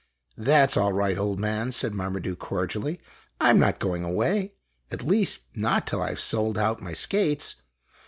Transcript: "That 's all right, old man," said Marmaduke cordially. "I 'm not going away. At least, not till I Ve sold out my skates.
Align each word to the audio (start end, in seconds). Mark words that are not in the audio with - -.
"That 0.39 0.71
's 0.71 0.77
all 0.77 0.93
right, 0.93 1.15
old 1.15 1.39
man," 1.39 1.71
said 1.71 1.93
Marmaduke 1.93 2.39
cordially. 2.39 2.99
"I 3.39 3.51
'm 3.51 3.59
not 3.59 3.77
going 3.77 4.03
away. 4.03 4.55
At 4.89 5.03
least, 5.03 5.41
not 5.53 5.85
till 5.85 6.01
I 6.01 6.09
Ve 6.09 6.19
sold 6.19 6.57
out 6.57 6.81
my 6.81 6.93
skates. 6.93 7.53